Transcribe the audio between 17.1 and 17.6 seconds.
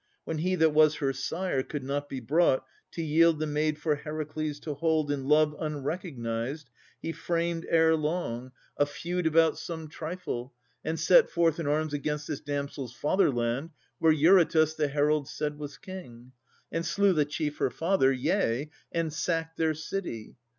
the chief